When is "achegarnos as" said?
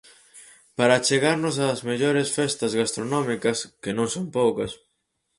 0.99-1.79